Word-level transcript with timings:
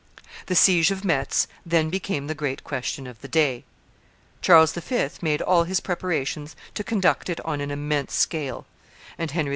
The 0.47 0.55
siege 0.55 0.89
of 0.89 1.05
Metz 1.05 1.47
then 1.63 1.91
became 1.91 2.25
the 2.25 2.33
great 2.33 2.63
question 2.63 3.05
of 3.05 3.21
the 3.21 3.27
day: 3.27 3.65
Charles 4.41 4.73
V. 4.73 5.09
made 5.21 5.43
all 5.43 5.65
his 5.65 5.79
preparations 5.79 6.55
to 6.73 6.83
conduct 6.83 7.29
it 7.29 7.39
on 7.45 7.61
an 7.61 7.69
immense 7.69 8.13
scale, 8.15 8.65
and 9.19 9.29
Henry 9.29 9.49
II. 9.49 9.49